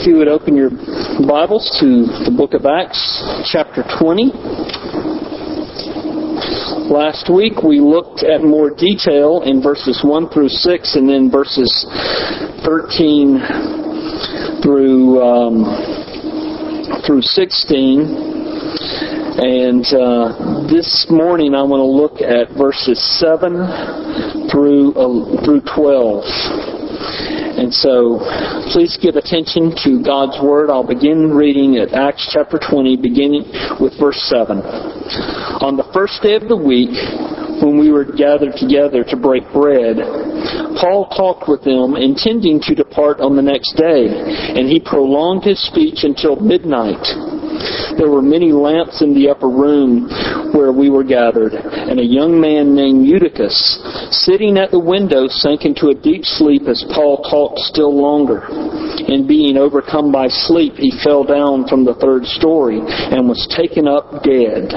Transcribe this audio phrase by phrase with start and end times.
[0.00, 0.70] If you would open your
[1.28, 2.96] Bibles to the book of Acts,
[3.52, 4.32] chapter 20.
[6.88, 11.68] Last week we looked at more detail in verses 1 through 6 and then verses
[12.64, 15.68] 13 through, um,
[17.04, 18.00] through 16.
[19.36, 26.69] And uh, this morning I want to look at verses 7 through, uh, through 12.
[27.60, 28.24] And so
[28.72, 30.70] please give attention to God's Word.
[30.70, 33.44] I'll begin reading at Acts chapter 20, beginning
[33.76, 34.64] with verse 7.
[35.60, 36.96] On the first day of the week,
[37.60, 40.00] when we were gathered together to break bread,
[40.80, 45.60] Paul talked with them, intending to depart on the next day, and he prolonged his
[45.60, 47.04] speech until midnight.
[47.98, 50.08] There were many lamps in the upper room
[50.52, 53.54] where we were gathered, and a young man named Eutychus,
[54.10, 58.46] sitting at the window, sank into a deep sleep as Paul talked still longer.
[58.48, 63.86] And being overcome by sleep, he fell down from the third story and was taken
[63.86, 64.70] up dead.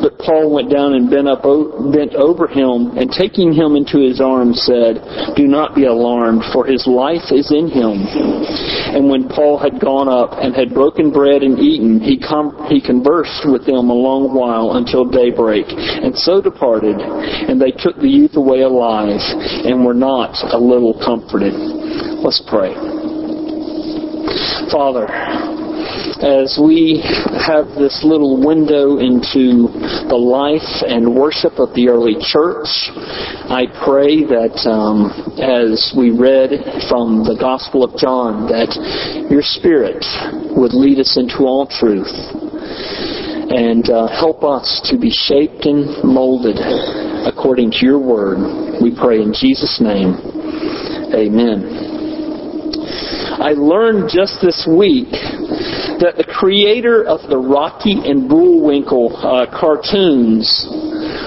[0.00, 1.42] But Paul went down and bent, up,
[1.92, 6.64] bent over him, and taking him into his arms, said, Do not be alarmed, for
[6.64, 8.00] his life is in him.
[8.90, 12.80] And when Paul had gone up and had broken bread and eaten, he, com- he
[12.80, 16.96] conversed with them a long while until daybreak, and so departed.
[16.96, 19.20] And they took the youth away alive,
[19.64, 21.54] and were not a little comforted.
[22.24, 22.74] Let's pray.
[24.70, 25.49] Father,
[26.20, 27.00] as we
[27.48, 29.72] have this little window into
[30.04, 32.68] the life and worship of the early church,
[33.48, 35.08] I pray that um,
[35.40, 36.60] as we read
[36.92, 38.68] from the Gospel of John, that
[39.32, 40.04] your Spirit
[40.52, 42.12] would lead us into all truth
[43.50, 46.60] and uh, help us to be shaped and molded
[47.24, 48.38] according to your word.
[48.82, 50.20] We pray in Jesus' name.
[51.16, 51.90] Amen.
[53.40, 55.08] I learned just this week
[56.00, 60.48] that the creator of the Rocky and Bullwinkle uh, cartoons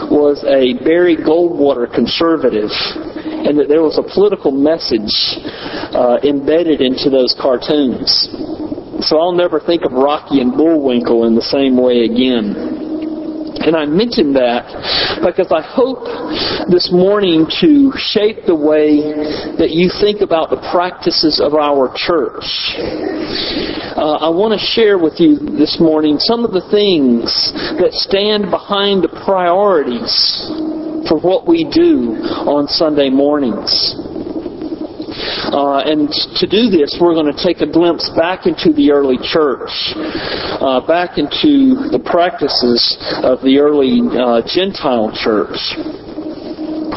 [0.10, 2.74] was a Barry Goldwater conservative,
[3.46, 5.14] and that there was a political message
[5.94, 8.10] uh, embedded into those cartoons.
[9.06, 12.83] So I'll never think of Rocky and Bullwinkle in the same way again.
[13.64, 14.68] And I mention that
[15.24, 16.04] because I hope
[16.68, 19.00] this morning to shape the way
[19.56, 22.44] that you think about the practices of our church.
[23.96, 27.32] Uh, I want to share with you this morning some of the things
[27.80, 30.12] that stand behind the priorities
[31.08, 33.96] for what we do on Sunday mornings.
[35.54, 39.18] Uh, and to do this, we're going to take a glimpse back into the early
[39.22, 39.72] church,
[40.60, 45.58] uh, back into the practices of the early uh, Gentile church.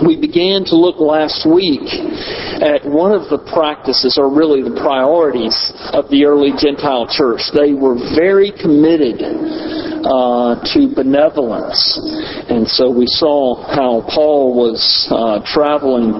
[0.04, 1.88] We began to look last week
[2.60, 5.56] at one of the practices, or really the priorities,
[5.96, 7.40] of the early Gentile church.
[7.56, 9.24] They were very committed
[10.04, 11.80] uh, to benevolence.
[12.52, 16.12] And so we saw how Paul was uh, traveling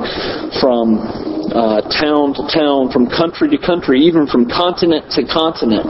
[0.58, 5.88] from uh, town to town, from country to country, even from continent to continent,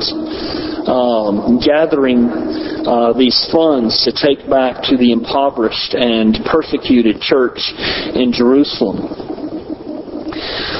[0.87, 2.31] um, gathering
[2.87, 7.59] uh, these funds to take back to the impoverished and persecuted church
[8.15, 9.11] in Jerusalem.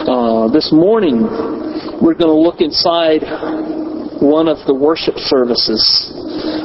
[0.07, 1.23] Uh, this morning,
[2.01, 3.27] we're going to look inside
[4.23, 5.83] one of the worship services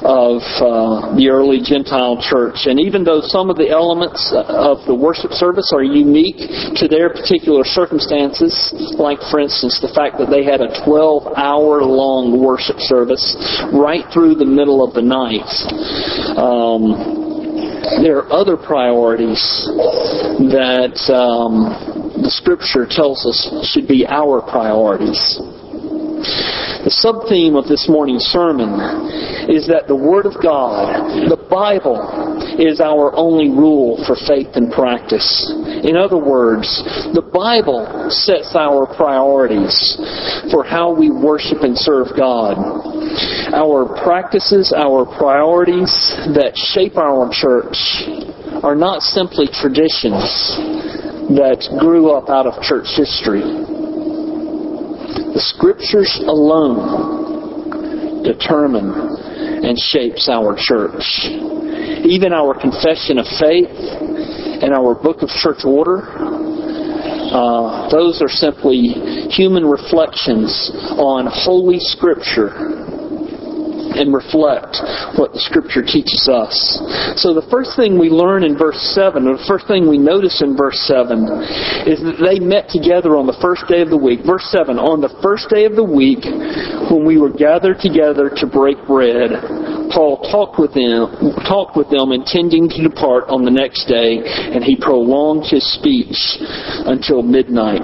[0.03, 2.65] of uh, the early Gentile church.
[2.65, 6.37] And even though some of the elements of the worship service are unique
[6.81, 8.53] to their particular circumstances,
[8.97, 13.37] like for instance the fact that they had a 12 hour long worship service
[13.73, 15.49] right through the middle of the night.
[16.37, 17.21] Um,
[18.03, 19.41] there are other priorities
[20.53, 25.41] that um, the Scripture tells us should be our priorities.
[26.83, 28.73] The sub-theme of this morning's sermon
[29.45, 32.01] is that the Word of God, the Bible,
[32.57, 35.29] is our only rule for faith and practice.
[35.85, 36.65] In other words,
[37.13, 39.77] the Bible sets our priorities
[40.49, 42.57] for how we worship and serve God.
[43.53, 45.93] Our practices, our priorities
[46.33, 47.77] that shape our church
[48.65, 50.25] are not simply traditions
[51.37, 53.70] that grew up out of church history.
[55.33, 58.91] The Scriptures alone determine
[59.63, 61.25] and shapes our church.
[62.03, 66.03] Even our confession of faith and our book of church order,
[67.31, 68.91] uh, those are simply
[69.31, 70.69] human reflections
[70.99, 72.90] on Holy Scripture.
[73.97, 74.79] And reflect
[75.19, 76.55] what the Scripture teaches us.
[77.19, 80.41] So the first thing we learn in verse 7, or the first thing we notice
[80.41, 84.23] in verse 7, is that they met together on the first day of the week.
[84.25, 86.23] Verse 7, on the first day of the week,
[86.89, 89.31] when we were gathered together to break bread,
[89.91, 94.63] Paul talked with them, talked with them, intending to depart on the next day, and
[94.63, 96.15] he prolonged his speech
[96.87, 97.83] until midnight.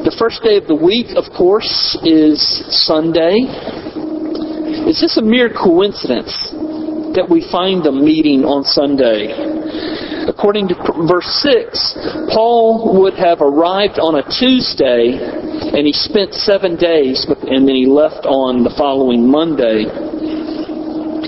[0.00, 2.40] The first day of the week, of course, is
[2.88, 3.44] Sunday.
[4.90, 6.34] Is this a mere coincidence
[7.14, 9.30] that we find them meeting on Sunday?
[10.26, 10.74] According to
[11.06, 17.70] verse 6, Paul would have arrived on a Tuesday and he spent seven days and
[17.70, 19.86] then he left on the following Monday.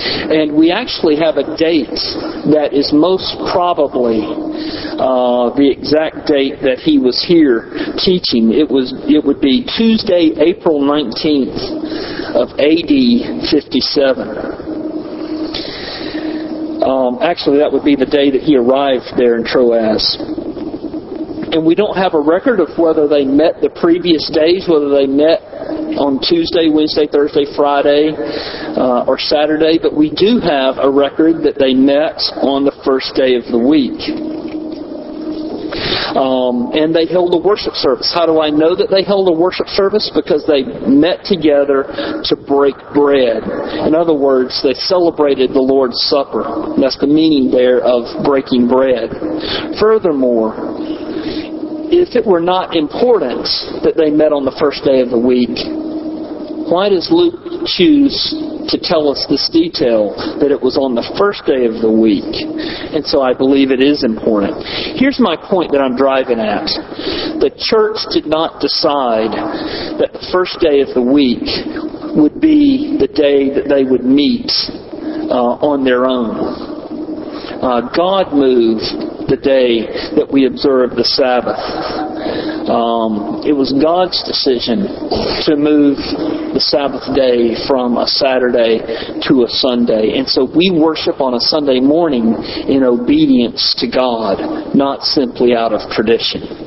[0.03, 1.95] And we actually have a date
[2.51, 4.23] that is most probably
[4.99, 7.71] uh, the exact date that he was here
[8.03, 8.51] teaching.
[8.51, 12.93] It was it would be Tuesday, April 19th of AD
[13.51, 14.73] 57.
[16.83, 20.03] Um, actually, that would be the day that he arrived there in Troas.
[21.55, 25.07] And we don't have a record of whether they met the previous days, whether they
[25.07, 25.52] met
[25.99, 28.15] on Tuesday, Wednesday, Thursday, Friday,
[28.77, 33.15] uh, or Saturday, but we do have a record that they met on the first
[33.15, 34.01] day of the week.
[36.13, 38.13] Um, and they held a worship service.
[38.13, 40.13] How do I know that they held a worship service?
[40.13, 41.89] Because they met together
[42.29, 43.41] to break bread.
[43.89, 46.77] In other words, they celebrated the Lord's Supper.
[46.77, 49.09] That's the meaning there of breaking bread.
[49.81, 50.53] Furthermore,
[51.93, 53.45] if it were not important
[53.85, 55.53] that they met on the first day of the week,
[56.73, 58.17] why does Luke choose
[58.73, 62.25] to tell us this detail that it was on the first day of the week?
[62.25, 64.57] And so I believe it is important.
[64.97, 66.65] Here's my point that I'm driving at.
[67.45, 69.37] The church did not decide
[70.01, 71.45] that the first day of the week
[72.17, 74.49] would be the day that they would meet
[75.29, 76.41] uh, on their own.
[77.61, 81.57] Uh, God moved the day that we observe the Sabbath.
[82.69, 84.85] Um, it was God's decision
[85.49, 85.97] to move
[86.53, 88.85] the Sabbath day from a Saturday
[89.25, 90.21] to a Sunday.
[90.21, 92.37] And so we worship on a Sunday morning
[92.69, 96.62] in obedience to God, not simply out of tradition.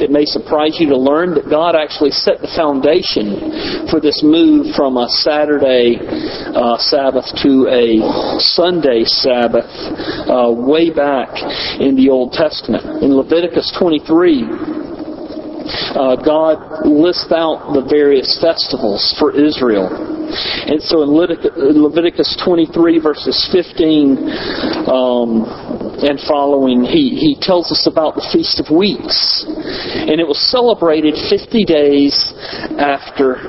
[0.00, 4.74] It may surprise you to learn that God actually set the foundation for this move
[4.74, 5.98] from a Saturday
[6.54, 8.00] uh, Sabbath to a
[8.38, 9.68] Sunday Sabbath
[10.28, 11.30] uh, way back
[11.80, 13.02] in the Old Testament.
[13.02, 14.44] In Leviticus 23,
[15.96, 19.90] uh, God lists out the various festivals for Israel.
[20.66, 28.14] And so in Leviticus 23, verses 15, um, and following, he, he tells us about
[28.14, 29.44] the Feast of Weeks.
[29.46, 32.12] And it was celebrated 50 days
[32.76, 33.40] after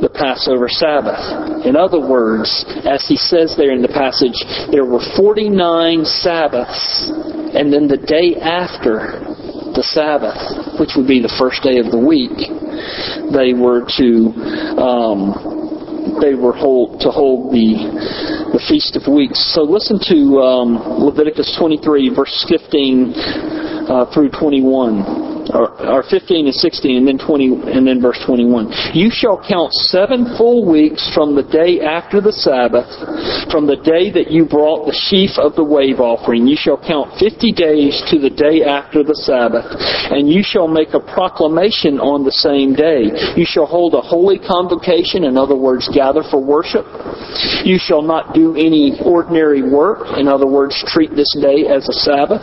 [0.00, 1.66] the Passover Sabbath.
[1.66, 4.36] In other words, as he says there in the passage,
[4.70, 7.10] there were 49 Sabbaths,
[7.56, 9.24] and then the day after
[9.74, 10.38] the Sabbath,
[10.78, 12.34] which would be the first day of the week,
[13.34, 14.08] they were to
[14.78, 15.67] um,
[16.20, 17.76] they were hold, to hold the,
[18.52, 19.38] the Feast of Weeks.
[19.54, 23.12] So listen to um, Leviticus 23, verse 15
[23.88, 28.68] uh, through 21 or, or 15 and 16, and then 20, and then verse 21.
[28.94, 32.88] You shall count seven full weeks from the day after the Sabbath,
[33.50, 36.46] from the day that you brought the sheaf of the wave offering.
[36.46, 39.64] You shall count 50 days to the day after the Sabbath,
[40.12, 43.08] and you shall make a proclamation on the same day.
[43.36, 46.84] You shall hold a holy convocation, in other words, gather for worship.
[47.64, 51.96] You shall not do any ordinary work, in other words, treat this day as a
[52.04, 52.42] Sabbath.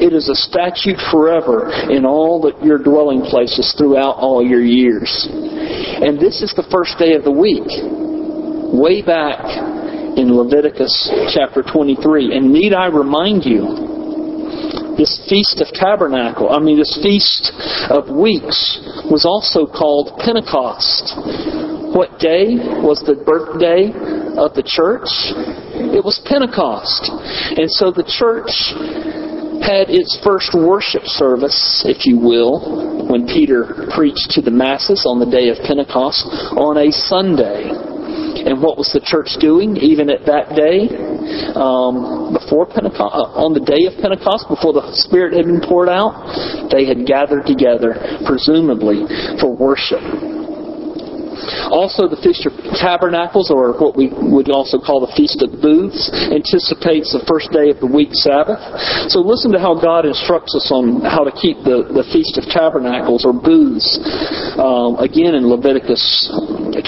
[0.00, 4.60] It is a statute forever in all all the, your dwelling places throughout all your
[4.60, 5.28] years.
[5.30, 7.70] And this is the first day of the week,
[8.74, 9.38] way back
[10.18, 10.90] in Leviticus
[11.30, 12.34] chapter 23.
[12.36, 13.94] And need I remind you,
[14.98, 17.52] this Feast of Tabernacle, I mean, this Feast
[17.92, 18.80] of Weeks
[19.12, 21.12] was also called Pentecost.
[21.92, 23.92] What day was the birthday
[24.40, 25.08] of the church?
[25.92, 27.12] It was Pentecost.
[27.60, 28.72] And so the church
[29.66, 35.18] had its first worship service, if you will, when Peter preached to the masses on
[35.18, 36.22] the day of Pentecost
[36.54, 37.74] on a Sunday.
[38.46, 40.86] And what was the church doing even at that day?
[41.58, 45.90] Um, before Pentecost, uh, on the day of Pentecost, before the Spirit had been poured
[45.90, 46.14] out,
[46.70, 49.02] they had gathered together, presumably,
[49.42, 50.35] for worship.
[51.70, 56.10] Also, the Feast of Tabernacles, or what we would also call the Feast of Booths,
[56.30, 58.60] anticipates the first day of the week Sabbath.
[59.10, 62.46] So listen to how God instructs us on how to keep the, the Feast of
[62.46, 63.98] Tabernacles, or Booths,
[64.58, 66.30] um, again in Leviticus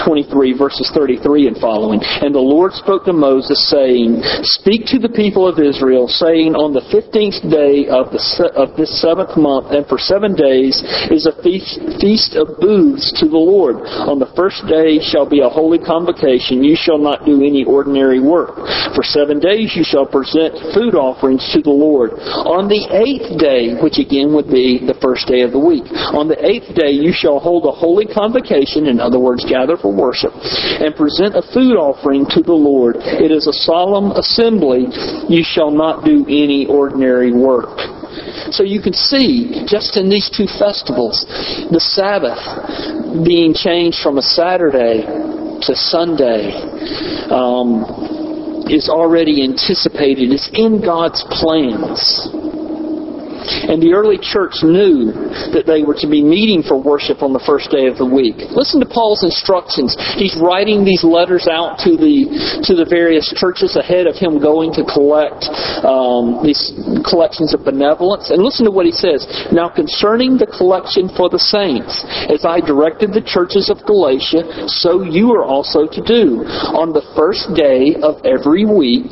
[0.05, 1.99] 23, verses 33 and following.
[2.03, 6.73] And the Lord spoke to Moses, saying, Speak to the people of Israel, saying, On
[6.73, 8.21] the fifteenth day of, the
[8.55, 13.27] of this seventh month, and for seven days, is a feast, feast of booths to
[13.27, 13.83] the Lord.
[14.07, 16.63] On the first day shall be a holy convocation.
[16.63, 18.55] You shall not do any ordinary work.
[18.95, 22.15] For seven days you shall present food offerings to the Lord.
[22.45, 26.27] On the eighth day, which again would be the first day of the week, on
[26.27, 30.33] the eighth day you shall hold a holy convocation, in other words, gather for worship,
[30.33, 32.97] and present a food offering to the Lord.
[32.99, 34.87] It is a solemn assembly.
[35.27, 37.77] You shall not do any ordinary work.
[38.51, 41.25] So you can see, just in these two festivals,
[41.71, 42.41] the Sabbath
[43.23, 46.53] being changed from a Saturday to Sunday
[47.29, 50.31] um, is already anticipated.
[50.31, 52.29] It's in God's plans.
[53.69, 55.11] And the early church knew
[55.55, 58.37] that they were to be meeting for worship on the first day of the week.
[58.53, 59.97] Listen to Paul's instructions.
[60.15, 62.29] He's writing these letters out to the
[62.65, 65.47] to the various churches ahead of him going to collect
[65.85, 66.73] um, these
[67.05, 68.29] collections of benevolence.
[68.29, 69.25] And listen to what he says.
[69.51, 75.03] Now concerning the collection for the saints, as I directed the churches of Galatia, so
[75.03, 76.45] you are also to do.
[76.75, 79.11] On the first day of every week,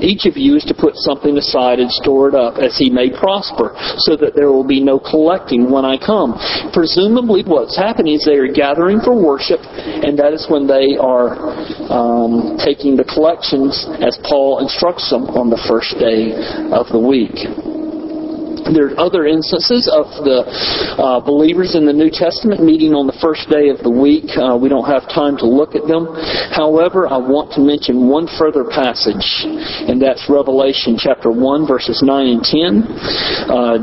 [0.00, 3.10] each of you is to put something aside and store it up as he may
[3.10, 3.65] prosper
[3.98, 6.34] so that there will be no collecting when I come.
[6.72, 11.36] Presumably, what's happening is they are gathering for worship, and that is when they are
[11.90, 16.34] um, taking the collections as Paul instructs them on the first day
[16.72, 17.75] of the week.
[18.74, 20.42] There are other instances of the
[20.98, 24.26] uh, believers in the New Testament meeting on the first day of the week.
[24.34, 26.10] Uh, we don't have time to look at them.
[26.50, 29.46] However, I want to mention one further passage,
[29.86, 32.66] and that's Revelation chapter 1, verses 9 and 10.
[33.46, 33.78] Uh,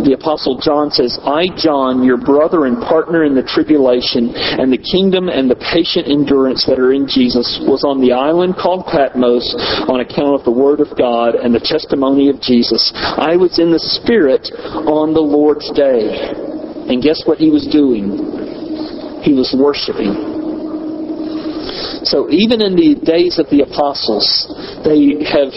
[0.00, 4.80] the Apostle John says, I, John, your brother and partner in the tribulation and the
[4.80, 9.44] kingdom and the patient endurance that are in Jesus, was on the island called Patmos
[9.92, 12.92] on account of the Word of God and the testimony of Jesus.
[12.96, 16.34] I was in the Spirit on the Lord's day.
[16.88, 19.22] And guess what he was doing?
[19.22, 20.32] He was worshiping.
[22.04, 24.26] So even in the days of the apostles,
[24.84, 25.54] they have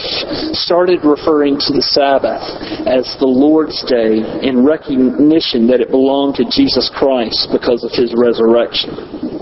[0.55, 2.45] started referring to the Sabbath
[2.86, 8.13] as the Lord's day in recognition that it belonged to Jesus Christ because of his
[8.13, 9.35] resurrection.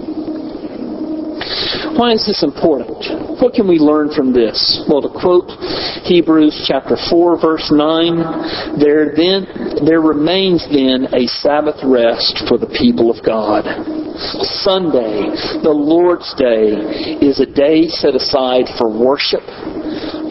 [1.97, 3.39] Why is this important?
[3.41, 4.83] What can we learn from this?
[4.89, 5.51] Well, to quote
[6.03, 12.67] Hebrews chapter 4 verse 9, there then there remains then a Sabbath rest for the
[12.67, 13.65] people of God.
[14.63, 16.77] Sunday, the Lord's Day,
[17.21, 19.43] is a day set aside for worship,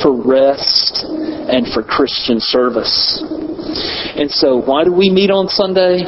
[0.01, 3.23] for rest, and for Christian service.
[4.17, 6.03] And so, why do we meet on Sunday?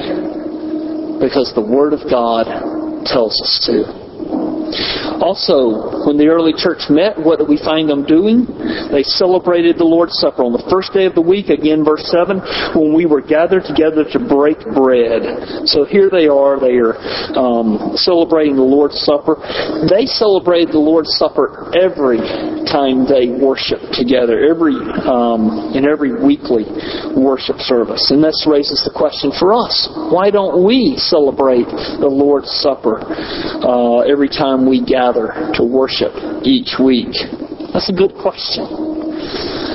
[1.18, 2.46] Because the Word of God
[3.06, 4.03] tells us to.
[5.20, 8.44] Also, when the early church met, what do we find them doing?
[8.90, 12.40] They celebrated the Lord's Supper on the first day of the week, again, verse 7,
[12.74, 15.66] when we were gathered together to break bread.
[15.70, 16.98] So here they are, they are
[17.36, 19.38] um, celebrating the Lord's Supper.
[19.88, 22.18] They celebrated the Lord's Supper every
[22.68, 26.66] time they worship together, every um, in every weekly
[27.14, 28.10] worship service.
[28.10, 29.88] And this raises the question for us.
[30.10, 31.68] Why don't we celebrate
[32.00, 37.14] the Lord's Supper uh, every time we gather to worship each week?
[37.72, 38.62] That's a good question.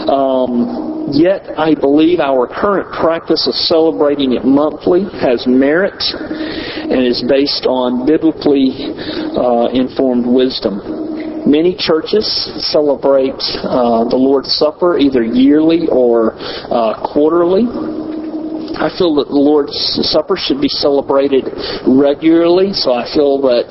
[0.07, 7.23] Um, yet, I believe our current practice of celebrating it monthly has merit and is
[7.27, 8.95] based on biblically
[9.35, 10.79] uh, informed wisdom.
[11.45, 12.25] Many churches
[12.71, 17.65] celebrate uh, the Lord's Supper either yearly or uh, quarterly.
[18.79, 19.75] I feel that the Lord's
[20.07, 21.51] Supper should be celebrated
[21.87, 23.67] regularly, so I feel that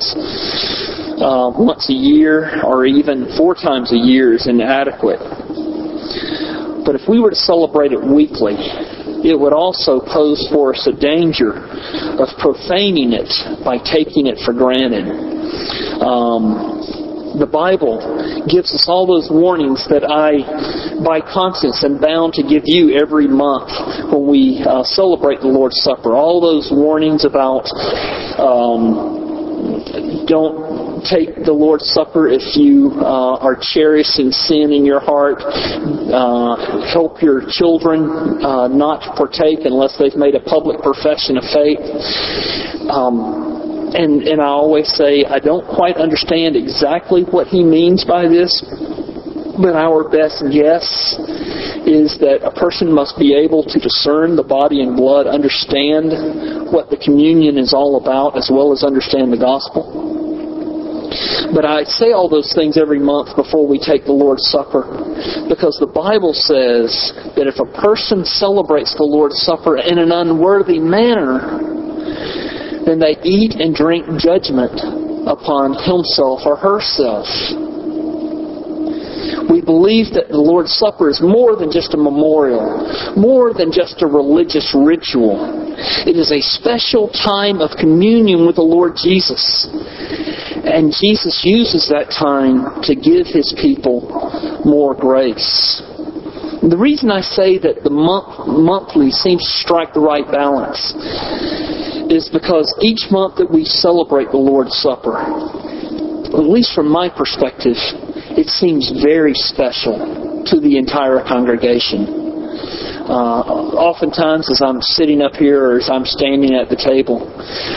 [1.19, 5.19] uh, once a year or even four times a year is inadequate.
[6.85, 8.55] But if we were to celebrate it weekly,
[9.21, 11.53] it would also pose for us a danger
[12.17, 13.29] of profaning it
[13.63, 15.05] by taking it for granted.
[15.99, 18.01] Um, the Bible
[18.49, 20.41] gives us all those warnings that I,
[21.05, 23.69] by conscience, am bound to give you every month
[24.09, 26.15] when we uh, celebrate the Lord's Supper.
[26.15, 27.69] All those warnings about
[28.41, 29.18] um,
[30.29, 35.41] don't take the Lord's Supper if you uh, are cherishing sin in your heart.
[35.41, 38.05] Uh, help your children
[38.45, 41.81] uh, not to partake unless they've made a public profession of faith.
[42.87, 43.49] Um,
[43.97, 48.53] and, and I always say, I don't quite understand exactly what he means by this,
[49.57, 50.85] but our best guess
[51.89, 56.89] is that a person must be able to discern the body and blood, understand what
[56.89, 60.08] the communion is all about, as well as understand the gospel.
[61.53, 64.85] But I say all those things every month before we take the Lord's Supper
[65.49, 70.79] because the Bible says that if a person celebrates the Lord's Supper in an unworthy
[70.79, 71.59] manner,
[72.85, 74.77] then they eat and drink judgment
[75.27, 77.27] upon himself or herself.
[79.49, 82.85] We believe that the Lord's Supper is more than just a memorial,
[83.17, 85.41] more than just a religious ritual.
[86.05, 89.65] It is a special time of communion with the Lord Jesus.
[90.69, 94.05] And Jesus uses that time to give his people
[94.63, 95.81] more grace.
[96.61, 100.93] The reason I say that the month, monthly seems to strike the right balance
[102.11, 107.79] is because each month that we celebrate the Lord's Supper, at least from my perspective,
[108.35, 112.18] it seems very special to the entire congregation.
[113.09, 113.41] Uh,
[113.73, 117.25] oftentimes, as I'm sitting up here or as I'm standing at the table,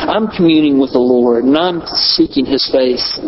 [0.05, 3.19] I'm communing with the Lord and I'm seeking His face.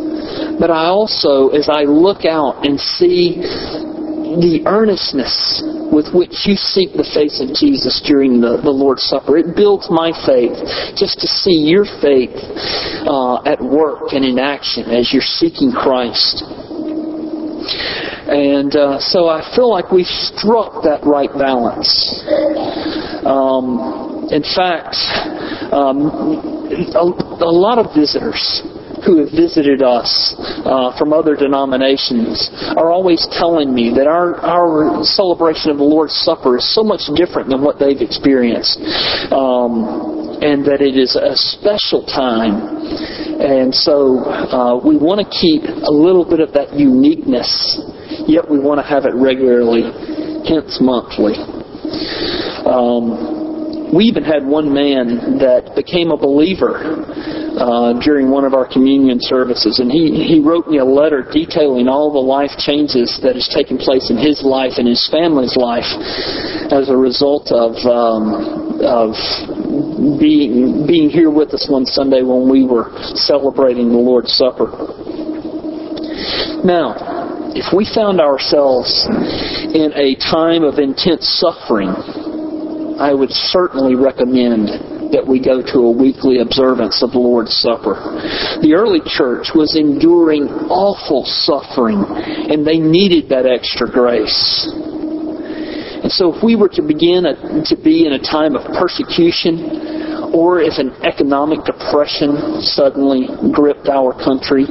[0.61, 3.41] But I also, as I look out and see
[4.37, 5.63] the earnestness
[5.95, 9.39] with which you seek the face of Jesus during the, the Lord's Supper.
[9.39, 10.59] It builds my faith
[10.99, 12.35] just to see your faith
[13.07, 16.43] uh, at work and in action as you're seeking Christ.
[18.35, 21.87] And uh, so I feel like we've struck that right balance.
[23.23, 24.99] Um, in fact,
[25.71, 26.11] um,
[26.99, 27.07] a,
[27.47, 28.43] a lot of visitors
[29.07, 30.35] who have visited us
[30.67, 36.15] uh, from other denominations are always telling me that our, our celebration of the Lord's
[36.15, 38.81] Supper is so much different than what they've experienced.
[39.31, 42.77] Um, and that it is a special time.
[43.41, 47.81] And so uh, we want to keep a little bit of that uniqueness,
[48.27, 49.83] yet we want to have it regularly,
[50.49, 51.35] hence monthly.
[52.65, 53.45] Um,
[53.95, 56.83] we even had one man that became a believer
[57.55, 61.87] uh, during one of our communion services, and he he wrote me a letter detailing
[61.87, 65.87] all the life changes that has taken place in his life and his family's life
[66.75, 69.15] as a result of um, of
[70.19, 74.75] being being here with us one Sunday when we were celebrating the Lord's Supper.
[76.67, 77.14] Now,
[77.55, 81.95] if we found ourselves in a time of intense suffering,
[82.99, 87.95] I would certainly recommend that we go to a weekly observance of the Lord's Supper.
[88.59, 92.03] The early church was enduring awful suffering,
[92.51, 94.67] and they needed that extra grace.
[96.03, 97.39] And so if we were to begin a,
[97.71, 99.94] to be in a time of persecution,
[100.35, 104.67] or if an economic depression suddenly gripped our country,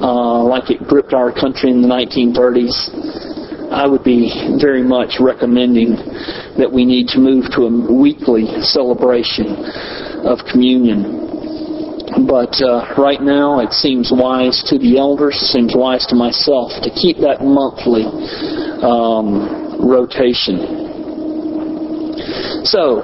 [0.00, 2.72] uh, like it gripped our country in the 1930s,
[3.72, 5.96] I would be very much recommending
[6.56, 9.52] that we need to move to a weekly celebration
[10.24, 12.24] of communion.
[12.28, 16.90] But uh, right now, it seems wise to the elders, seems wise to myself to
[16.90, 18.04] keep that monthly
[18.84, 20.92] um, rotation.
[22.64, 23.00] So,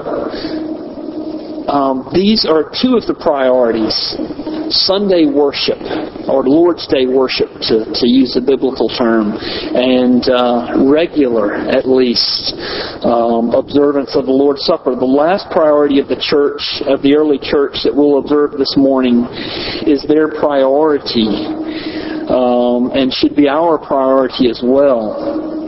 [1.69, 4.17] um, these are two of the priorities
[4.73, 5.81] Sunday worship,
[6.29, 12.53] or Lord's Day worship, to, to use the biblical term, and uh, regular, at least,
[13.05, 14.97] um, observance of the Lord's Supper.
[14.97, 19.25] The last priority of the church, of the early church that we'll observe this morning,
[19.85, 21.29] is their priority,
[22.29, 25.68] um, and should be our priority as well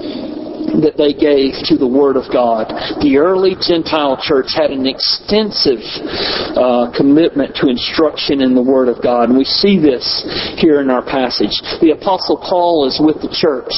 [0.79, 2.71] that they gave to the Word of God.
[3.03, 5.83] The early Gentile church had an extensive
[6.55, 10.07] uh, commitment to instruction in the Word of God, and we see this
[10.63, 11.55] here in our passage.
[11.83, 13.75] The Apostle Paul is with the church,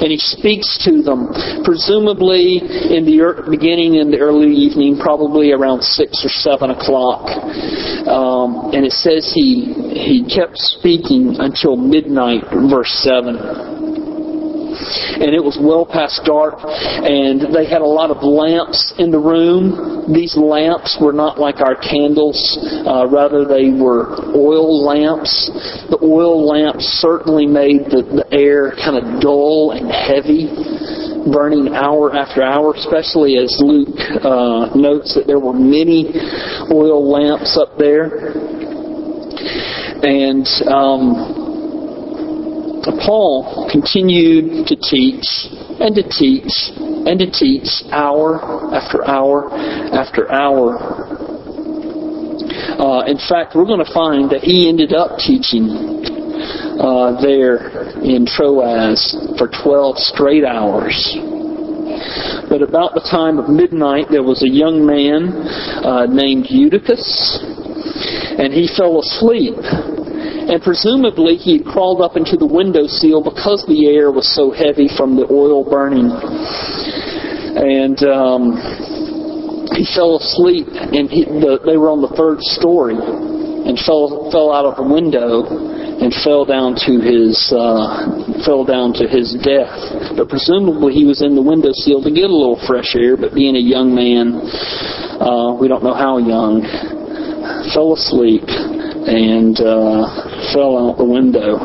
[0.00, 1.34] and he speaks to them,
[1.66, 3.18] presumably in the
[3.50, 7.26] beginning in the early evening, probably around six or seven o'clock.
[8.06, 13.83] Um, and it says he he kept speaking until midnight, verse seven
[15.20, 19.18] and it was well past dark, and they had a lot of lamps in the
[19.18, 20.12] room.
[20.12, 22.38] These lamps were not like our candles,
[22.86, 25.50] uh, rather, they were oil lamps.
[25.90, 30.52] The oil lamps certainly made the, the air kind of dull and heavy
[31.32, 36.12] burning hour after hour, especially as Luke uh, notes that there were many
[36.70, 38.32] oil lamps up there.
[40.04, 41.43] And um,
[42.92, 45.26] Paul continued to teach
[45.80, 49.52] and to teach and to teach hour after hour
[49.94, 50.76] after hour.
[52.78, 55.68] Uh, in fact, we're going to find that he ended up teaching
[56.80, 60.96] uh, there in Troas for 12 straight hours.
[62.48, 65.32] But about the time of midnight, there was a young man
[65.84, 67.40] uh, named Eutychus,
[68.38, 69.56] and he fell asleep
[70.44, 74.52] And presumably he had crawled up into the window sill because the air was so
[74.52, 76.12] heavy from the oil burning.
[77.56, 78.52] And um,
[79.72, 84.52] he fell asleep, and he, the, they were on the third story, and fell fell
[84.52, 89.72] out of the window and fell down to his uh, fell down to his death.
[90.12, 93.16] But presumably he was in the window sill to get a little fresh air.
[93.16, 94.44] But being a young man,
[95.16, 96.60] uh, we don't know how young,
[97.72, 98.44] fell asleep
[99.04, 101.58] and uh, fell out the window.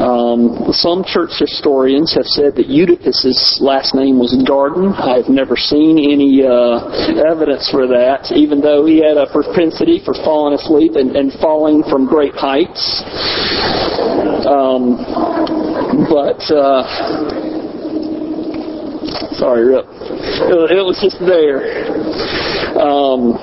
[0.00, 4.94] Um, some church historians have said that Eutychus's last name was Garden.
[4.96, 6.88] I've never seen any uh,
[7.28, 11.84] evidence for that, even though he had a propensity for falling asleep and, and falling
[11.84, 13.04] from great heights.
[14.48, 15.04] Um,
[16.08, 16.80] but uh,
[19.36, 19.84] sorry, Rip.
[19.84, 21.60] It, it was just there.
[22.80, 23.36] Um,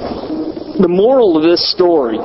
[0.82, 2.18] the moral of this story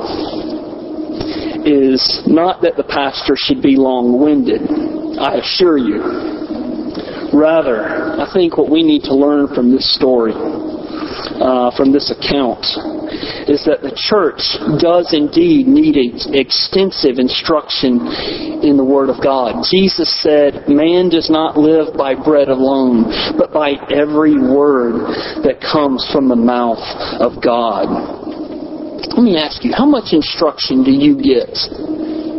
[1.65, 4.61] is not that the pastor should be long winded,
[5.19, 6.01] I assure you.
[7.33, 7.81] Rather,
[8.21, 12.61] I think what we need to learn from this story, uh, from this account,
[13.49, 14.39] is that the church
[14.79, 15.97] does indeed need
[16.29, 18.05] extensive instruction
[18.61, 19.65] in the Word of God.
[19.65, 25.09] Jesus said, Man does not live by bread alone, but by every word
[25.43, 26.85] that comes from the mouth
[27.19, 28.22] of God.
[29.11, 31.51] Let me ask you, how much instruction do you get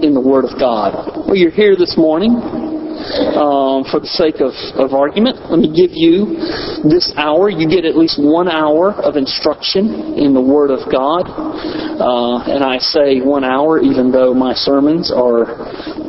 [0.03, 1.27] in the Word of God?
[1.27, 2.63] Well, you're here this morning.
[3.04, 6.40] Um, for the sake of, of argument, let me give you
[6.88, 7.50] this hour.
[7.50, 11.28] You get at least one hour of instruction in the Word of God.
[11.28, 15.52] Uh, and I say one hour, even though my sermons are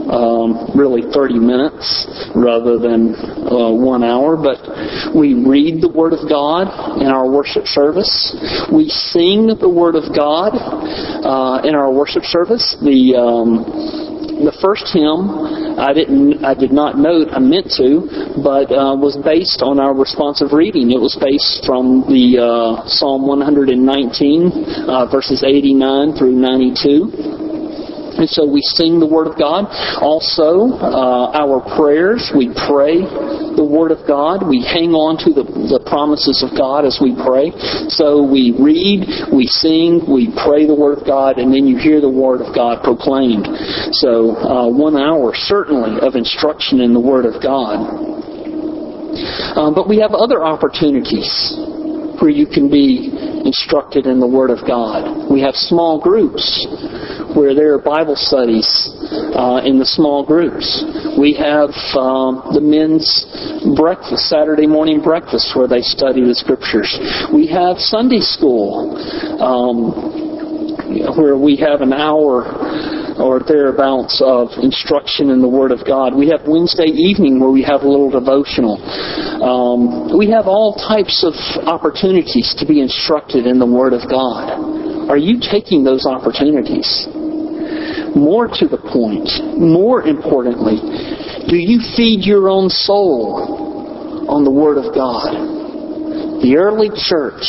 [0.08, 3.12] um, really 30 minutes rather than
[3.44, 4.40] uh, one hour.
[4.40, 4.64] But
[5.12, 8.08] we read the Word of God in our worship service.
[8.72, 12.78] We sing the Word of God uh, in our worship service.
[12.80, 18.08] The um, the first hymn I didn't I did not note I meant to,
[18.44, 20.92] but uh, was based on our responsive reading.
[20.92, 27.45] It was based from the uh, Psalm 119 uh, verses 89 through 92.
[28.16, 29.68] And so we sing the Word of God.
[30.00, 33.04] Also, uh, our prayers, we pray
[33.56, 34.48] the Word of God.
[34.48, 37.52] We hang on to the, the promises of God as we pray.
[37.92, 42.00] So we read, we sing, we pray the Word of God, and then you hear
[42.00, 43.48] the Word of God proclaimed.
[44.00, 47.84] So uh, one hour, certainly, of instruction in the Word of God.
[49.56, 51.56] Um, but we have other opportunities
[52.20, 53.12] where you can be
[53.46, 55.32] instructed in the Word of God.
[55.32, 56.44] We have small groups
[57.36, 58.66] where there are Bible studies
[59.36, 60.84] uh, in the small groups.
[61.20, 61.70] We have
[62.00, 63.06] um, the men's
[63.76, 66.96] breakfast, Saturday morning breakfast, where they study the Scriptures.
[67.34, 68.96] We have Sunday school,
[69.44, 69.92] um,
[71.20, 72.48] where we have an hour
[73.20, 76.16] or thereabouts of instruction in the Word of God.
[76.16, 78.80] We have Wednesday evening where we have a little devotional.
[79.44, 81.34] Um, we have all types of
[81.68, 85.10] opportunities to be instructed in the Word of God.
[85.10, 87.08] Are you taking those opportunities?
[88.16, 89.28] More to the point,
[89.60, 90.80] more importantly,
[91.48, 95.36] do you feed your own soul on the Word of God?
[96.42, 97.44] The early church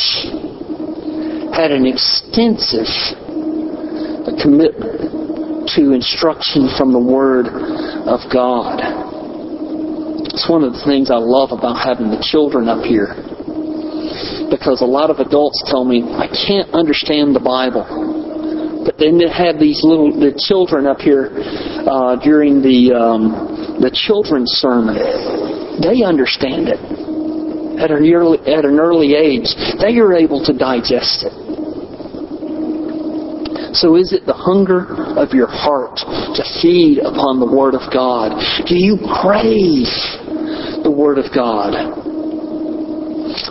[1.55, 2.91] had an extensive
[4.43, 8.79] commitment to instruction from the Word of God.
[10.35, 13.15] It's one of the things I love about having the children up here.
[14.51, 18.16] Because a lot of adults tell me, I can't understand the Bible.
[18.87, 21.27] But then they have these little the children up here
[21.83, 24.95] uh, during the um, the children's sermon.
[25.83, 26.79] They understand it
[27.83, 29.51] at an early at an early age.
[29.83, 31.35] They are able to digest it.
[33.75, 34.87] So is it the hunger
[35.19, 38.39] of your heart to feed upon the Word of God?
[38.65, 39.91] Do you crave
[40.81, 41.75] the Word of God?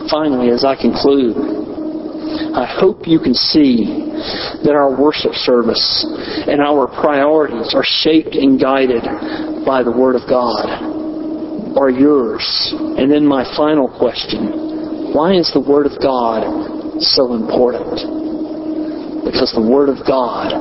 [0.09, 1.37] Finally, as I conclude,
[2.57, 3.85] I hope you can see
[4.64, 6.07] that our worship service
[6.49, 9.05] and our priorities are shaped and guided
[9.64, 10.66] by the Word of God.
[11.77, 12.73] Are yours?
[12.73, 15.12] And then my final question.
[15.12, 18.27] Why is the Word of God so important?
[19.27, 20.55] because the Word of God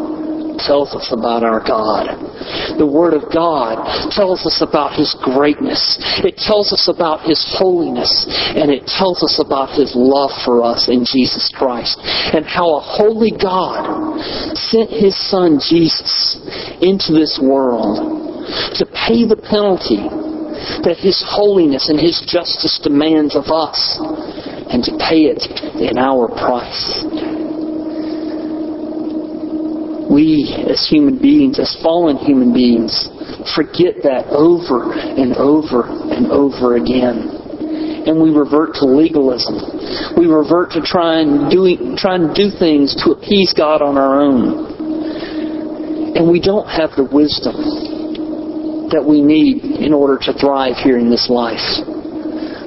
[0.59, 2.11] tells us about our God.
[2.77, 5.97] The Word of God tells us about His greatness.
[6.23, 8.25] It tells us about His holiness.
[8.55, 11.99] And it tells us about His love for us in Jesus Christ.
[12.33, 14.19] And how a holy God
[14.55, 16.39] sent His Son Jesus
[16.81, 18.45] into this world
[18.77, 20.05] to pay the penalty
[20.85, 23.99] that His holiness and His justice demands of us
[24.69, 25.45] and to pay it
[25.77, 27.05] in our price.
[30.15, 33.12] We as human beings, as fallen human beings,
[33.54, 37.43] forget that over and over and over again.
[38.08, 40.15] And we revert to legalism.
[40.15, 46.15] We revert to trying doing trying to do things to appease God on our own.
[46.15, 51.10] And we don't have the wisdom that we need in order to thrive here in
[51.10, 51.84] this life.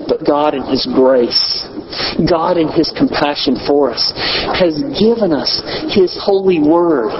[0.06, 1.64] But God in His grace
[2.28, 4.12] God in His compassion for us
[4.58, 5.62] has given us
[5.94, 7.12] His holy word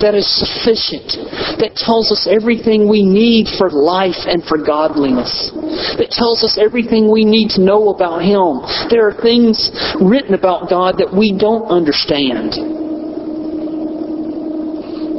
[0.00, 1.12] that is sufficient,
[1.60, 5.52] that tells us everything we need for life and for godliness,
[6.00, 8.64] that tells us everything we need to know about Him.
[8.88, 9.68] There are things
[10.00, 12.87] written about God that we don't understand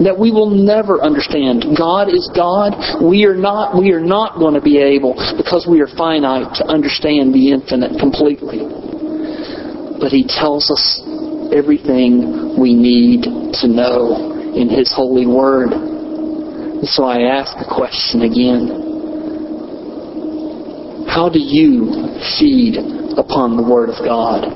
[0.04, 1.76] that we will never understand.
[1.76, 2.72] God is God.
[3.04, 6.66] We are not, we are not going to be able, because we are finite, to
[6.68, 8.64] understand the infinite completely.
[10.00, 11.04] But He tells us
[11.52, 13.28] everything we need
[13.60, 15.76] to know in His holy word.
[16.88, 18.88] So I ask the question again.
[21.12, 22.78] How do you feed
[23.20, 24.48] upon the Word of God?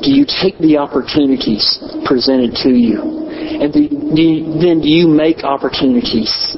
[0.00, 3.17] Do you take the opportunities presented to you?
[3.48, 6.56] And do you, then do you make opportunities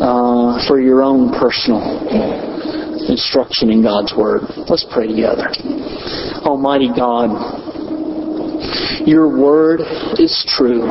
[0.00, 1.82] uh, for your own personal
[3.08, 4.42] instruction in God's Word?
[4.68, 5.52] Let's pray together.
[6.42, 7.30] Almighty God,
[9.06, 9.80] your Word
[10.18, 10.88] is true.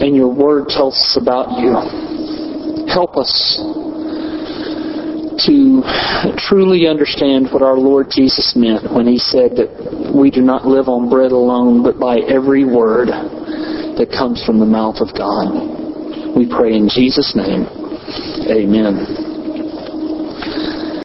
[0.00, 1.76] And your Word tells us about you.
[2.88, 3.60] Help us
[5.46, 5.82] to
[6.48, 10.88] truly understand what our Lord Jesus meant when He said that we do not live
[10.88, 16.36] on bread alone, but by every word that comes from the mouth of God.
[16.36, 17.66] We pray in Jesus' name.
[18.50, 19.29] Amen.